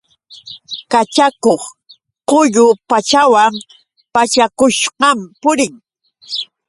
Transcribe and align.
Kachakuq 0.91 1.63
quyu 2.29 2.65
pachawan 2.89 3.53
pachakushqam 4.13 5.17
purin. 5.41 5.73